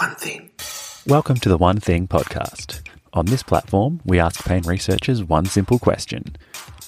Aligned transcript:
One 0.00 0.14
Thing. 0.14 0.50
Welcome 1.06 1.36
to 1.40 1.50
the 1.50 1.58
One 1.58 1.78
Thing 1.78 2.08
podcast. 2.08 2.80
On 3.12 3.26
this 3.26 3.42
platform, 3.42 4.00
we 4.06 4.18
ask 4.18 4.42
pain 4.42 4.62
researchers 4.62 5.22
one 5.22 5.44
simple 5.44 5.78
question 5.78 6.36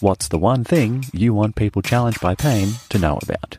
What's 0.00 0.28
the 0.28 0.38
one 0.38 0.64
thing 0.64 1.04
you 1.12 1.34
want 1.34 1.54
people 1.54 1.82
challenged 1.82 2.22
by 2.22 2.34
pain 2.34 2.68
to 2.88 2.98
know 2.98 3.18
about? 3.20 3.58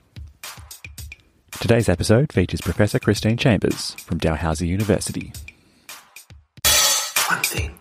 Today's 1.62 1.88
episode 1.88 2.34
features 2.34 2.62
Professor 2.62 2.98
Christine 2.98 3.38
Chambers 3.38 3.94
from 3.94 4.18
Dalhousie 4.18 4.68
University. 4.68 5.32
One 7.30 7.44
Thing. 7.44 7.80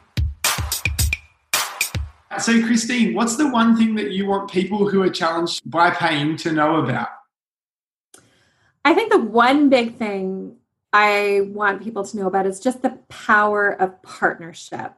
Uh, 2.30 2.38
so, 2.38 2.60
Christine, 2.66 3.14
what's 3.14 3.36
the 3.36 3.48
one 3.48 3.78
thing 3.78 3.94
that 3.94 4.10
you 4.10 4.26
want 4.26 4.50
people 4.50 4.90
who 4.90 5.00
are 5.00 5.08
challenged 5.08 5.62
by 5.64 5.88
pain 5.88 6.36
to 6.36 6.52
know 6.52 6.76
about? 6.76 7.08
I 8.84 8.92
think 8.92 9.10
the 9.10 9.20
one 9.20 9.70
big 9.70 9.96
thing 9.96 10.58
I 10.92 11.42
want 11.46 11.82
people 11.82 12.04
to 12.04 12.16
know 12.16 12.26
about 12.26 12.46
is 12.46 12.60
just 12.60 12.82
the 12.82 12.98
power 13.08 13.70
of 13.80 14.02
partnership. 14.02 14.92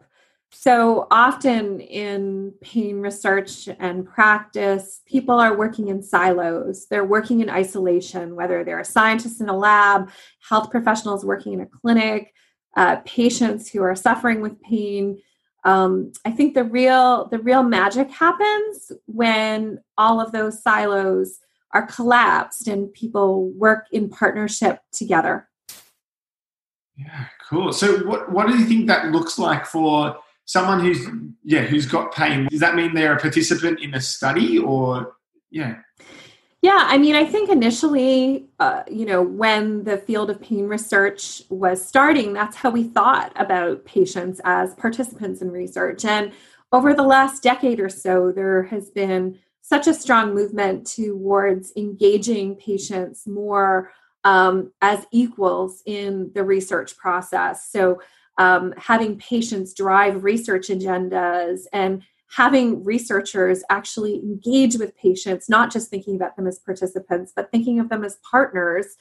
So 0.51 1.09
often 1.11 1.81
in 1.81 2.55
pain 2.61 3.01
research 3.01 3.69
and 3.81 4.07
practice, 4.07 5.01
people 5.05 5.35
are 5.35 5.57
working 5.57 5.89
in 5.89 6.01
silos. 6.01 6.87
They're 6.87 7.05
working 7.05 7.41
in 7.41 7.51
isolation, 7.51 8.37
whether 8.37 8.63
they're 8.63 8.85
scientists 8.85 9.41
in 9.41 9.49
a 9.49 9.57
lab, 9.57 10.11
health 10.49 10.71
professionals 10.71 11.25
working 11.25 11.55
in 11.55 11.61
a 11.61 11.67
clinic, 11.67 12.33
uh, 12.77 12.97
patients 13.05 13.69
who 13.69 13.83
are 13.83 13.97
suffering 13.97 14.41
with 14.41 14.61
pain. 14.63 15.21
Um, 15.65 16.13
I 16.25 16.31
think 16.31 16.55
the 16.55 16.65
real 16.65 17.29
the 17.29 17.39
real 17.41 17.63
magic 17.63 18.11
happens 18.11 18.93
when 19.07 19.81
all 19.99 20.21
of 20.21 20.31
those 20.31 20.63
silos 20.63 21.41
are 21.73 21.87
collapsed 21.87 22.69
and 22.69 22.93
people 22.93 23.49
work 23.51 23.87
in 23.91 24.09
partnership 24.09 24.79
together. 24.93 25.49
Yeah, 26.97 27.27
cool. 27.49 27.73
So 27.73 28.07
what 28.07 28.31
what 28.31 28.47
do 28.47 28.57
you 28.57 28.65
think 28.65 28.87
that 28.87 29.11
looks 29.11 29.39
like 29.39 29.67
for 29.67 30.17
someone 30.45 30.81
who's 30.81 31.07
yeah, 31.43 31.63
who's 31.63 31.87
got 31.87 32.15
pain? 32.15 32.47
Does 32.51 32.61
that 32.61 32.75
mean 32.77 32.95
they're 32.95 33.17
a 33.17 33.21
participant 33.21 33.81
in 33.81 33.95
a 33.95 34.01
study 34.01 34.59
or 34.59 35.17
yeah? 35.51 35.77
Yeah, 36.63 36.79
I 36.81 36.97
mean, 36.97 37.15
I 37.15 37.27
think 37.27 37.51
initially, 37.51 38.47
uh, 38.59 38.85
you 38.91 39.05
know, 39.05 39.21
when 39.21 39.85
the 39.85 39.99
field 39.99 40.31
of 40.31 40.41
pain 40.41 40.67
research 40.67 41.43
was 41.51 41.87
starting, 41.87 42.33
that's 42.33 42.57
how 42.57 42.71
we 42.71 42.85
thought 42.85 43.33
about 43.37 43.85
patients 43.85 44.41
as 44.45 44.75
participants 44.75 45.43
in 45.43 45.51
research. 45.51 46.07
And 46.07 46.33
over 46.73 46.95
the 46.95 47.03
last 47.03 47.43
decade 47.43 47.81
or 47.81 47.91
so, 47.91 48.33
there 48.33 48.63
has 48.63 48.89
been 48.89 49.39
such 49.61 49.87
a 49.87 49.93
strong 49.93 50.35
movement 50.35 50.87
towards 50.87 51.71
engaging 51.77 52.55
patients 52.55 53.27
more 53.27 53.93
um, 54.25 54.73
as 54.81 55.07
equals 55.13 55.83
in 55.87 56.31
the 56.35 56.43
research 56.43 56.97
process. 56.97 57.71
So, 57.71 58.01
um, 58.37 58.75
having 58.77 59.17
patients 59.19 59.75
drive 59.75 60.25
research 60.25 60.67
agendas 60.67 61.67
and 61.73 62.03
having 62.37 62.83
researchers 62.83 63.63
actually 63.71 64.17
engage 64.17 64.77
with 64.77 64.97
patients, 64.97 65.49
not 65.49 65.71
just 65.73 65.89
thinking 65.89 66.17
about 66.17 66.35
them 66.35 66.49
as 66.49 66.59
participants, 66.59 67.33
but 67.37 67.51
thinking 67.53 67.79
of 67.79 67.89
them 67.89 68.05
as 68.05 68.19
partners, 68.29 68.97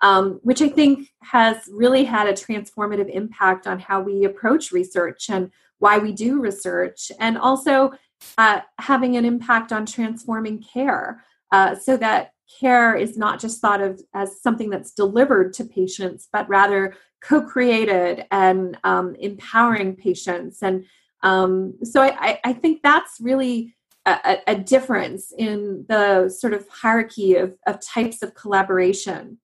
um, 0.00 0.40
which 0.42 0.62
I 0.62 0.68
think 0.68 1.08
has 1.22 1.68
really 1.70 2.04
had 2.04 2.28
a 2.28 2.32
transformative 2.32 3.10
impact 3.10 3.66
on 3.66 3.78
how 3.78 4.00
we 4.00 4.24
approach 4.24 4.72
research 4.72 5.28
and 5.28 5.50
why 5.80 5.98
we 5.98 6.12
do 6.12 6.40
research, 6.40 7.12
and 7.20 7.36
also 7.36 7.92
uh, 8.38 8.60
having 8.78 9.16
an 9.16 9.24
impact 9.24 9.72
on 9.72 9.86
transforming 9.86 10.62
care 10.62 11.22
uh, 11.52 11.74
so 11.74 11.96
that 11.96 12.32
care 12.60 12.94
is 12.94 13.16
not 13.16 13.40
just 13.40 13.60
thought 13.60 13.80
of 13.80 14.00
as 14.14 14.40
something 14.40 14.70
that's 14.70 14.92
delivered 14.92 15.52
to 15.54 15.64
patients, 15.64 16.28
but 16.32 16.48
rather 16.48 16.94
co 17.20 17.42
created 17.42 18.26
and 18.30 18.78
um, 18.84 19.14
empowering 19.16 19.96
patients. 19.96 20.62
And 20.62 20.84
um, 21.22 21.74
so 21.82 22.02
I, 22.02 22.38
I, 22.44 22.52
think 22.52 22.82
that's 22.82 23.18
really 23.20 23.74
a, 24.06 24.38
a, 24.46 24.54
difference 24.54 25.32
in 25.36 25.84
the 25.88 26.28
sort 26.28 26.54
of 26.54 26.68
hierarchy 26.68 27.34
of, 27.34 27.54
of 27.66 27.80
types 27.80 28.22
of 28.22 28.34
collaboration. 28.34 29.38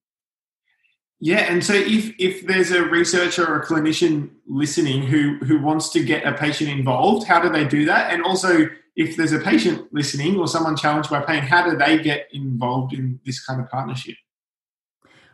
Yeah, 1.19 1.51
and 1.51 1.63
so 1.63 1.73
if 1.73 2.13
if 2.19 2.45
there's 2.45 2.71
a 2.71 2.83
researcher 2.83 3.45
or 3.45 3.59
a 3.59 3.65
clinician 3.65 4.29
listening 4.47 5.03
who 5.03 5.37
who 5.39 5.61
wants 5.61 5.89
to 5.89 6.03
get 6.03 6.25
a 6.25 6.33
patient 6.33 6.69
involved, 6.69 7.25
how 7.27 7.41
do 7.41 7.49
they 7.49 7.65
do 7.65 7.85
that? 7.85 8.13
And 8.13 8.23
also, 8.23 8.69
if 8.95 9.17
there's 9.17 9.33
a 9.33 9.39
patient 9.39 9.93
listening 9.93 10.37
or 10.37 10.47
someone 10.47 10.75
challenged 10.75 11.09
by 11.09 11.21
pain, 11.21 11.41
how 11.41 11.69
do 11.69 11.77
they 11.77 12.01
get 12.01 12.27
involved 12.31 12.93
in 12.93 13.19
this 13.25 13.43
kind 13.43 13.59
of 13.59 13.69
partnership? 13.69 14.15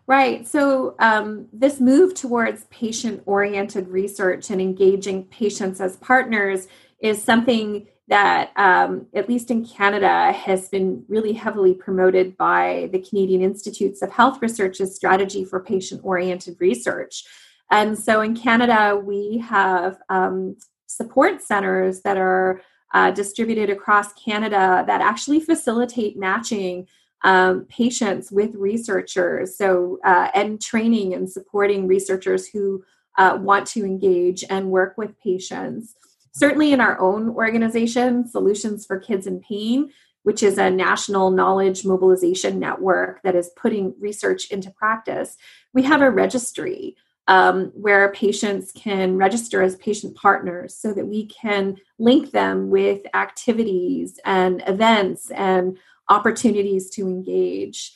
Right. 0.07 0.47
So, 0.47 0.95
um, 0.99 1.47
this 1.53 1.79
move 1.79 2.15
towards 2.15 2.65
patient 2.65 3.21
oriented 3.25 3.87
research 3.87 4.49
and 4.49 4.59
engaging 4.59 5.25
patients 5.25 5.79
as 5.79 5.95
partners 5.97 6.67
is 6.99 7.21
something 7.21 7.87
that, 8.07 8.51
um, 8.57 9.07
at 9.13 9.29
least 9.29 9.51
in 9.51 9.63
Canada, 9.63 10.33
has 10.33 10.67
been 10.69 11.05
really 11.07 11.33
heavily 11.33 11.73
promoted 11.73 12.35
by 12.35 12.89
the 12.91 12.99
Canadian 12.99 13.41
Institutes 13.41 14.01
of 14.01 14.11
Health 14.11 14.41
Research's 14.41 14.95
strategy 14.95 15.45
for 15.45 15.63
patient 15.63 16.01
oriented 16.03 16.57
research. 16.59 17.23
And 17.69 17.97
so, 17.97 18.21
in 18.21 18.35
Canada, 18.35 19.01
we 19.01 19.37
have 19.47 19.99
um, 20.09 20.57
support 20.87 21.41
centers 21.41 22.01
that 22.01 22.17
are 22.17 22.61
uh, 22.93 23.11
distributed 23.11 23.69
across 23.69 24.13
Canada 24.13 24.83
that 24.87 25.01
actually 25.01 25.39
facilitate 25.39 26.17
matching 26.17 26.87
um, 27.23 27.65
patients 27.65 28.31
with 28.31 28.55
researchers. 28.55 29.57
So, 29.57 29.99
uh, 30.03 30.29
and 30.33 30.61
training 30.61 31.13
and 31.13 31.29
supporting 31.29 31.87
researchers 31.87 32.47
who 32.47 32.83
uh, 33.17 33.37
want 33.39 33.67
to 33.67 33.85
engage 33.85 34.43
and 34.49 34.71
work 34.71 34.97
with 34.97 35.19
patients. 35.19 35.95
Certainly, 36.33 36.73
in 36.73 36.81
our 36.81 36.99
own 36.99 37.29
organization, 37.29 38.27
Solutions 38.27 38.85
for 38.85 38.97
Kids 38.97 39.27
in 39.27 39.41
Pain, 39.41 39.91
which 40.23 40.41
is 40.43 40.57
a 40.57 40.69
national 40.69 41.31
knowledge 41.31 41.83
mobilization 41.85 42.59
network 42.59 43.21
that 43.23 43.35
is 43.35 43.51
putting 43.55 43.93
research 43.99 44.49
into 44.49 44.71
practice, 44.71 45.37
we 45.73 45.83
have 45.83 46.01
a 46.01 46.11
registry 46.11 46.95
um, 47.27 47.71
where 47.75 48.11
patients 48.11 48.71
can 48.71 49.15
register 49.15 49.61
as 49.61 49.75
patient 49.77 50.15
partners 50.15 50.75
so 50.75 50.93
that 50.93 51.05
we 51.05 51.27
can 51.27 51.77
link 51.99 52.31
them 52.31 52.69
with 52.69 53.01
activities 53.13 54.19
and 54.25 54.63
events 54.67 55.31
and 55.31 55.77
opportunities 56.09 56.89
to 56.91 57.03
engage. 57.03 57.93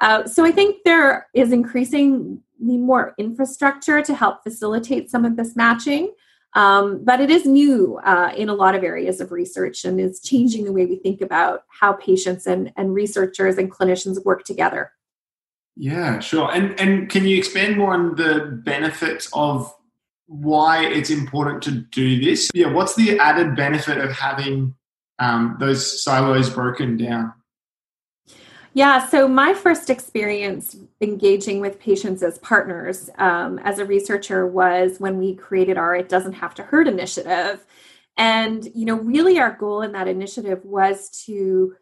Uh, 0.00 0.24
so 0.26 0.44
I 0.44 0.52
think 0.52 0.84
there 0.84 1.26
is 1.34 1.52
increasingly 1.52 2.38
more 2.58 3.14
infrastructure 3.18 4.00
to 4.02 4.14
help 4.14 4.42
facilitate 4.42 5.10
some 5.10 5.24
of 5.24 5.36
this 5.36 5.56
matching. 5.56 6.12
Um, 6.54 7.04
but 7.04 7.20
it 7.20 7.30
is 7.30 7.44
new 7.44 7.98
uh, 7.98 8.32
in 8.36 8.48
a 8.48 8.54
lot 8.54 8.74
of 8.74 8.82
areas 8.82 9.20
of 9.20 9.32
research 9.32 9.84
and 9.84 10.00
is 10.00 10.20
changing 10.20 10.64
the 10.64 10.72
way 10.72 10.86
we 10.86 10.96
think 10.96 11.20
about 11.20 11.64
how 11.68 11.92
patients 11.92 12.46
and, 12.46 12.72
and 12.76 12.94
researchers 12.94 13.58
and 13.58 13.70
clinicians 13.70 14.24
work 14.24 14.44
together. 14.44 14.92
Yeah, 15.80 16.18
sure. 16.18 16.52
And 16.52 16.78
and 16.80 17.08
can 17.08 17.24
you 17.24 17.38
expand 17.38 17.76
more 17.76 17.94
on 17.94 18.16
the 18.16 18.60
benefits 18.64 19.30
of 19.32 19.72
why 20.26 20.84
it's 20.84 21.08
important 21.08 21.62
to 21.62 21.70
do 21.70 22.20
this? 22.22 22.50
Yeah, 22.52 22.72
what's 22.72 22.96
the 22.96 23.18
added 23.20 23.54
benefit 23.54 23.98
of 23.98 24.10
having 24.10 24.74
um, 25.20 25.56
those 25.60 26.02
silos 26.02 26.50
broken 26.50 26.96
down? 26.96 27.32
Yeah, 28.74 29.08
so 29.08 29.26
my 29.26 29.54
first 29.54 29.88
experience 29.88 30.76
engaging 31.00 31.60
with 31.60 31.80
patients 31.80 32.22
as 32.22 32.38
partners 32.38 33.08
um, 33.16 33.58
as 33.60 33.78
a 33.78 33.84
researcher 33.84 34.46
was 34.46 34.98
when 34.98 35.16
we 35.16 35.34
created 35.34 35.78
our 35.78 35.94
It 35.94 36.08
Doesn't 36.08 36.34
Have 36.34 36.54
to 36.56 36.64
Hurt 36.64 36.86
initiative. 36.86 37.64
And, 38.16 38.68
you 38.74 38.84
know, 38.84 38.96
really 38.96 39.38
our 39.38 39.52
goal 39.52 39.82
in 39.82 39.92
that 39.92 40.08
initiative 40.08 40.64
was 40.64 41.08
to 41.26 41.76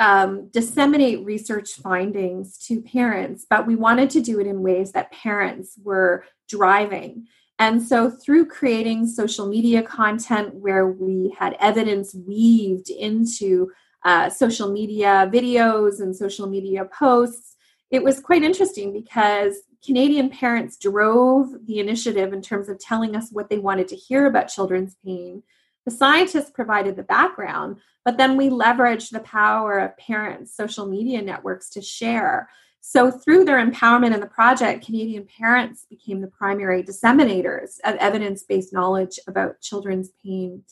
um, 0.00 0.48
disseminate 0.48 1.24
research 1.24 1.74
findings 1.74 2.56
to 2.66 2.80
parents, 2.80 3.46
but 3.48 3.66
we 3.66 3.76
wanted 3.76 4.10
to 4.10 4.20
do 4.20 4.40
it 4.40 4.46
in 4.46 4.62
ways 4.62 4.92
that 4.92 5.12
parents 5.12 5.78
were 5.84 6.24
driving. 6.48 7.26
And 7.58 7.82
so, 7.82 8.10
through 8.10 8.46
creating 8.46 9.06
social 9.06 9.46
media 9.46 9.82
content 9.82 10.54
where 10.54 10.88
we 10.88 11.36
had 11.38 11.56
evidence 11.60 12.14
weaved 12.14 12.88
into 12.88 13.70
uh, 14.02 14.30
social 14.30 14.72
media 14.72 15.30
videos 15.30 16.00
and 16.00 16.16
social 16.16 16.46
media 16.46 16.86
posts, 16.86 17.56
it 17.90 18.02
was 18.02 18.20
quite 18.20 18.42
interesting 18.42 18.94
because 18.94 19.56
Canadian 19.84 20.30
parents 20.30 20.78
drove 20.78 21.66
the 21.66 21.78
initiative 21.78 22.32
in 22.32 22.40
terms 22.40 22.70
of 22.70 22.78
telling 22.78 23.14
us 23.14 23.28
what 23.30 23.50
they 23.50 23.58
wanted 23.58 23.88
to 23.88 23.96
hear 23.96 24.26
about 24.26 24.48
children's 24.48 24.96
pain. 25.04 25.42
The 25.86 25.90
scientists 25.90 26.50
provided 26.50 26.96
the 26.96 27.02
background, 27.02 27.78
but 28.04 28.16
then 28.16 28.36
we 28.36 28.48
leveraged 28.50 29.10
the 29.10 29.20
power 29.20 29.78
of 29.78 29.96
parents' 29.96 30.54
social 30.54 30.86
media 30.86 31.22
networks 31.22 31.70
to 31.70 31.82
share. 31.82 32.48
So, 32.82 33.10
through 33.10 33.44
their 33.44 33.64
empowerment 33.64 34.14
in 34.14 34.20
the 34.20 34.26
project, 34.26 34.86
Canadian 34.86 35.26
parents 35.38 35.86
became 35.88 36.20
the 36.20 36.28
primary 36.28 36.82
disseminators 36.82 37.78
of 37.84 37.96
evidence 37.96 38.42
based 38.42 38.72
knowledge 38.72 39.18
about 39.26 39.60
children's 39.60 40.10
pain. 40.24 40.62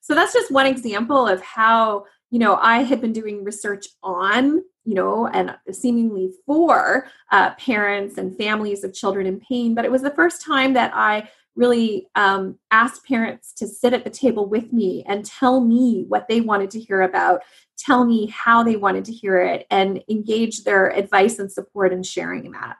So, 0.00 0.14
that's 0.14 0.32
just 0.32 0.50
one 0.50 0.66
example 0.66 1.26
of 1.26 1.42
how 1.42 2.04
you 2.30 2.38
know, 2.38 2.56
I 2.56 2.82
had 2.82 3.00
been 3.00 3.12
doing 3.12 3.44
research 3.44 3.86
on, 4.02 4.62
you 4.84 4.94
know, 4.94 5.26
and 5.28 5.56
seemingly 5.72 6.32
for 6.44 7.06
uh, 7.30 7.54
parents 7.54 8.18
and 8.18 8.36
families 8.36 8.84
of 8.84 8.92
children 8.92 9.26
in 9.26 9.40
pain, 9.40 9.74
but 9.74 9.84
it 9.84 9.90
was 9.90 10.02
the 10.02 10.10
first 10.10 10.44
time 10.44 10.74
that 10.74 10.92
I 10.94 11.28
really 11.58 12.06
um, 12.14 12.58
asked 12.70 13.04
parents 13.04 13.52
to 13.54 13.66
sit 13.66 13.92
at 13.92 14.04
the 14.04 14.10
table 14.10 14.46
with 14.46 14.72
me 14.72 15.04
and 15.06 15.24
tell 15.24 15.60
me 15.60 16.04
what 16.08 16.28
they 16.28 16.40
wanted 16.40 16.70
to 16.70 16.80
hear 16.80 17.02
about, 17.02 17.42
tell 17.76 18.04
me 18.04 18.28
how 18.28 18.62
they 18.62 18.76
wanted 18.76 19.04
to 19.04 19.12
hear 19.12 19.38
it, 19.38 19.66
and 19.70 20.02
engage 20.08 20.64
their 20.64 20.90
advice 20.90 21.38
and 21.38 21.50
support 21.50 21.92
in 21.92 22.02
sharing 22.02 22.52
that. 22.52 22.76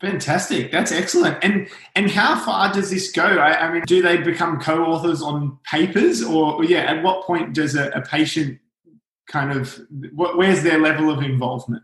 Fantastic. 0.00 0.72
That's 0.72 0.90
excellent. 0.90 1.38
And 1.44 1.68
and 1.94 2.10
how 2.10 2.36
far 2.36 2.72
does 2.72 2.90
this 2.90 3.12
go? 3.12 3.22
I, 3.22 3.68
I 3.68 3.72
mean, 3.72 3.82
do 3.86 4.02
they 4.02 4.16
become 4.16 4.58
co-authors 4.58 5.22
on 5.22 5.58
papers, 5.70 6.22
or 6.22 6.64
yeah? 6.64 6.80
At 6.80 7.04
what 7.04 7.24
point 7.24 7.54
does 7.54 7.76
a, 7.76 7.90
a 7.90 8.00
patient 8.00 8.58
kind 9.26 9.52
of 9.52 9.80
what, 10.12 10.36
where's 10.36 10.62
their 10.62 10.78
level 10.78 11.10
of 11.10 11.22
involvement? 11.22 11.82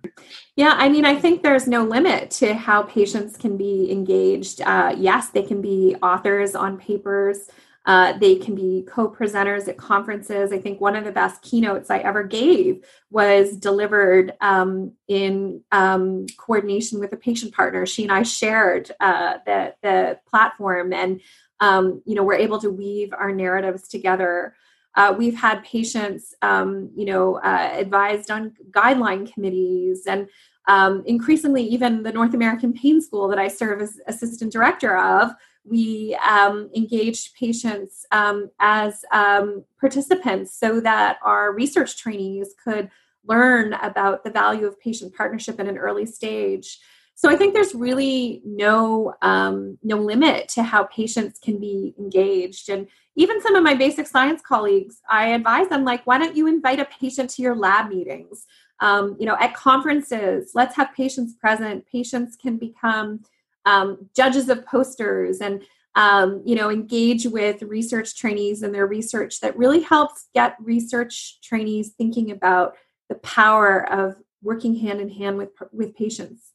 Yeah, 0.57 0.75
I 0.77 0.89
mean, 0.89 1.05
I 1.05 1.17
think 1.17 1.43
there's 1.43 1.67
no 1.67 1.85
limit 1.85 2.31
to 2.33 2.55
how 2.55 2.83
patients 2.83 3.37
can 3.37 3.57
be 3.57 3.91
engaged. 3.91 4.61
Uh, 4.63 4.95
yes, 4.97 5.31
they 5.31 5.43
can 5.43 5.63
be 5.63 5.97
authors 6.03 6.55
on 6.55 6.77
papers. 6.77 7.49
Uh, 7.87 8.13
they 8.19 8.37
can 8.37 8.55
be 8.55 8.87
co 8.87 9.11
presenters 9.11 9.67
at 9.67 9.79
conferences. 9.79 10.53
I 10.53 10.59
think 10.59 10.81
one 10.81 10.97
of 10.97 11.05
the 11.05 11.13
best 11.13 11.41
keynotes 11.41 11.89
I 11.91 11.99
ever 11.99 12.23
gave 12.23 12.85
was 13.11 13.57
delivered 13.57 14.35
um, 14.41 14.93
in 15.09 15.63
um, 15.73 16.27
coordination 16.37 17.01
with 17.01 17.13
a 17.15 17.17
patient 17.17 17.55
partner. 17.55 17.87
She 17.87 18.03
and 18.03 18.13
I 18.13 18.23
shared 18.23 18.91
uh, 19.01 19.39
the, 19.47 19.75
the 19.83 20.19
platform, 20.29 20.93
and 20.93 21.23
um, 21.61 22.03
you 22.05 22.15
know, 22.15 22.23
we're 22.23 22.35
able 22.35 22.61
to 22.61 22.71
weave 22.71 23.13
our 23.13 23.33
narratives 23.33 23.89
together. 23.89 24.55
Uh, 24.97 25.15
we've 25.17 25.37
had 25.37 25.63
patients, 25.65 26.35
um, 26.43 26.91
you 26.97 27.05
know, 27.05 27.37
uh, 27.37 27.71
advised 27.75 28.31
on 28.31 28.53
guideline 28.71 29.33
committees, 29.33 30.07
and 30.07 30.29
um, 30.67 31.03
increasingly, 31.07 31.63
even 31.65 32.03
the 32.03 32.13
North 32.13 32.35
American 32.35 32.73
Pain 32.73 33.01
School 33.01 33.29
that 33.29 33.39
I 33.39 33.49
serve 33.49 33.81
as 33.81 34.01
assistant 34.07 34.53
director 34.53 34.97
of 34.97 35.33
we 35.65 36.17
um, 36.29 36.71
engaged 36.75 37.35
patients 37.35 38.07
um, 38.13 38.51
as 38.61 39.05
um, 39.13 39.65
participants 39.79 40.55
so 40.55 40.81
that 40.81 41.19
our 41.23 41.53
research 41.53 41.97
trainees 41.97 42.55
could 42.63 42.91
learn 43.25 43.75
about 43.75 44.25
the 44.25 44.31
value 44.31 44.67
of 44.67 44.81
patient 44.81 45.15
partnership 45.15 45.61
at 45.61 45.69
an 45.69 45.77
early 45.77 46.07
stage. 46.07 46.79
So 47.21 47.29
I 47.29 47.37
think 47.37 47.53
there's 47.53 47.75
really 47.75 48.41
no 48.47 49.13
um, 49.21 49.77
no 49.83 49.99
limit 49.99 50.49
to 50.55 50.63
how 50.63 50.85
patients 50.85 51.39
can 51.39 51.61
be 51.61 51.95
engaged, 51.99 52.71
and 52.71 52.89
even 53.15 53.43
some 53.43 53.55
of 53.57 53.63
my 53.63 53.75
basic 53.75 54.07
science 54.07 54.41
colleagues, 54.41 55.03
I 55.07 55.33
advise 55.33 55.69
them 55.69 55.85
like, 55.85 56.07
why 56.07 56.17
don't 56.17 56.35
you 56.35 56.47
invite 56.47 56.81
a 56.81 56.87
patient 56.87 57.29
to 57.31 57.43
your 57.43 57.55
lab 57.55 57.91
meetings? 57.91 58.47
Um, 58.81 59.19
you 59.21 59.27
know, 59.27 59.37
at 59.39 59.53
conferences, 59.53 60.53
let's 60.55 60.75
have 60.77 60.95
patients 60.97 61.35
present. 61.35 61.85
Patients 61.93 62.37
can 62.37 62.57
become 62.57 63.21
um, 63.67 64.09
judges 64.17 64.49
of 64.49 64.65
posters 64.65 65.43
and 65.43 65.63
um, 65.97 66.43
you 66.47 66.55
know 66.55 66.71
engage 66.71 67.27
with 67.27 67.61
research 67.61 68.17
trainees 68.17 68.63
and 68.63 68.75
their 68.75 68.87
research 68.87 69.41
that 69.41 69.59
really 69.59 69.83
helps 69.83 70.29
get 70.35 70.57
research 70.59 71.43
trainees 71.43 71.91
thinking 71.99 72.31
about 72.31 72.77
the 73.11 73.17
power 73.17 73.87
of 73.93 74.17
working 74.43 74.77
hand 74.77 75.03
in 75.03 75.11
hand 75.11 75.37
with 75.37 75.51
with 75.71 75.95
patients 75.95 76.53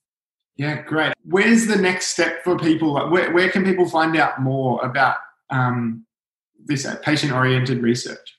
yeah 0.58 0.82
great. 0.82 1.14
Where's 1.24 1.68
the 1.68 1.76
next 1.76 2.08
step 2.08 2.44
for 2.44 2.58
people? 2.58 2.94
Where, 3.10 3.32
where 3.32 3.50
can 3.50 3.64
people 3.64 3.88
find 3.88 4.16
out 4.18 4.42
more 4.42 4.84
about 4.84 5.18
um, 5.50 6.06
this 6.66 6.88
patient 7.04 7.32
oriented 7.32 7.82
research 7.82 8.36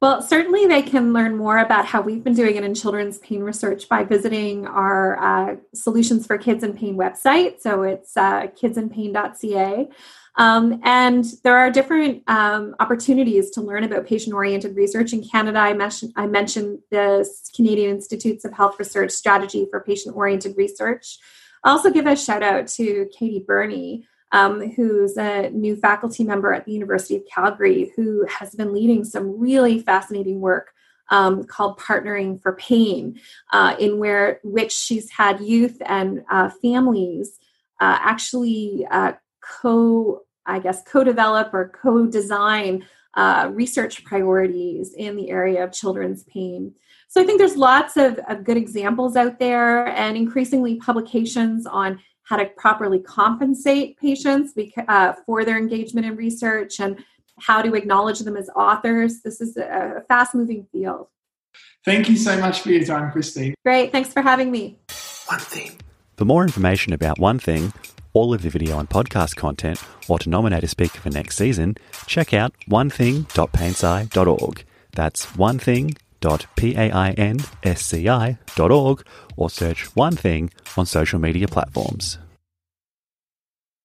well, 0.00 0.22
certainly 0.22 0.66
they 0.66 0.80
can 0.80 1.12
learn 1.12 1.36
more 1.36 1.58
about 1.58 1.84
how 1.84 2.00
we've 2.00 2.24
been 2.24 2.34
doing 2.34 2.56
it 2.56 2.64
in 2.64 2.74
children's 2.74 3.18
pain 3.18 3.42
research 3.42 3.86
by 3.88 4.02
visiting 4.02 4.66
our 4.66 5.22
uh, 5.22 5.56
Solutions 5.74 6.26
for 6.26 6.38
Kids 6.38 6.64
in 6.64 6.74
Pain 6.74 6.96
website. 6.96 7.60
So 7.60 7.82
it's 7.82 8.16
uh, 8.16 8.46
kidsinpain.ca. 8.46 9.88
Um, 10.36 10.80
and 10.84 11.24
there 11.44 11.58
are 11.58 11.70
different 11.70 12.22
um, 12.28 12.74
opportunities 12.80 13.50
to 13.50 13.60
learn 13.60 13.84
about 13.84 14.06
patient 14.06 14.34
oriented 14.34 14.74
research. 14.74 15.12
In 15.12 15.22
Canada, 15.22 15.58
I, 15.58 15.74
mentioned, 15.74 16.12
I 16.16 16.26
mentioned 16.26 16.78
the 16.90 17.28
Canadian 17.54 17.90
Institutes 17.90 18.46
of 18.46 18.54
Health 18.54 18.78
Research 18.78 19.10
Strategy 19.10 19.66
for 19.70 19.80
Patient 19.80 20.16
Oriented 20.16 20.56
Research. 20.56 21.18
I 21.62 21.70
also 21.70 21.90
give 21.90 22.06
a 22.06 22.16
shout 22.16 22.42
out 22.42 22.68
to 22.68 23.06
Katie 23.12 23.44
Birnie, 23.46 24.06
um, 24.32 24.70
who's 24.70 25.16
a 25.16 25.50
new 25.50 25.76
faculty 25.76 26.24
member 26.24 26.52
at 26.52 26.64
the 26.64 26.72
University 26.72 27.16
of 27.16 27.22
Calgary, 27.32 27.92
who 27.96 28.26
has 28.26 28.54
been 28.54 28.72
leading 28.72 29.04
some 29.04 29.38
really 29.38 29.80
fascinating 29.80 30.40
work 30.40 30.72
um, 31.10 31.44
called 31.44 31.78
Partnering 31.78 32.40
for 32.40 32.54
Pain, 32.54 33.18
uh, 33.52 33.74
in 33.78 33.98
where 33.98 34.40
which 34.44 34.72
she's 34.72 35.10
had 35.10 35.40
youth 35.40 35.76
and 35.84 36.22
uh, 36.30 36.50
families 36.62 37.38
uh, 37.80 37.98
actually 38.00 38.86
uh, 38.90 39.12
co, 39.40 40.22
I 40.46 40.60
guess, 40.60 40.82
co-develop 40.86 41.52
or 41.52 41.72
co-design 41.82 42.86
uh, 43.14 43.50
research 43.52 44.04
priorities 44.04 44.94
in 44.94 45.16
the 45.16 45.30
area 45.30 45.64
of 45.64 45.72
children's 45.72 46.22
pain. 46.24 46.72
So 47.08 47.20
I 47.20 47.24
think 47.24 47.38
there's 47.38 47.56
lots 47.56 47.96
of, 47.96 48.20
of 48.28 48.44
good 48.44 48.56
examples 48.56 49.16
out 49.16 49.40
there, 49.40 49.88
and 49.88 50.16
increasingly 50.16 50.76
publications 50.76 51.66
on 51.66 51.98
how 52.30 52.36
to 52.36 52.46
properly 52.46 53.00
compensate 53.00 53.98
patients 53.98 54.52
uh, 54.86 55.12
for 55.26 55.44
their 55.44 55.58
engagement 55.58 56.06
in 56.06 56.14
research 56.14 56.78
and 56.78 57.04
how 57.40 57.60
to 57.60 57.74
acknowledge 57.74 58.20
them 58.20 58.36
as 58.36 58.48
authors. 58.54 59.20
This 59.22 59.40
is 59.40 59.56
a 59.56 60.04
fast 60.06 60.36
moving 60.36 60.68
field. 60.70 61.08
Thank 61.84 62.08
you 62.08 62.16
so 62.16 62.38
much 62.38 62.60
for 62.60 62.70
your 62.70 62.84
time, 62.84 63.10
Christine. 63.10 63.56
Great. 63.64 63.90
Thanks 63.90 64.12
for 64.12 64.22
having 64.22 64.52
me. 64.52 64.78
One 65.26 65.40
thing. 65.40 65.72
For 66.16 66.24
more 66.24 66.44
information 66.44 66.92
about 66.92 67.18
One 67.18 67.40
Thing, 67.40 67.72
all 68.12 68.32
of 68.32 68.42
the 68.42 68.50
video 68.50 68.78
and 68.78 68.88
podcast 68.88 69.34
content, 69.34 69.82
or 70.06 70.20
to 70.20 70.28
nominate 70.28 70.62
a 70.62 70.68
speaker 70.68 71.00
for 71.00 71.10
next 71.10 71.36
season, 71.36 71.76
check 72.06 72.32
out 72.32 72.54
onething.painsci.org. 72.68 74.64
That's 74.92 75.36
one 75.36 75.58
thing 75.58 75.96
www.painsci.org 76.20 79.04
or 79.36 79.50
search 79.50 79.96
One 79.96 80.16
Thing 80.16 80.50
on 80.76 80.86
social 80.86 81.18
media 81.18 81.48
platforms. 81.48 82.18